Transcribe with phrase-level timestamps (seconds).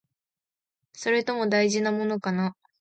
[0.93, 2.55] それとも、大事なものかな？